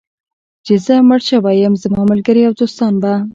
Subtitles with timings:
[0.65, 3.13] چې زه مړ شوی یم، زما ملګري او دوستان به.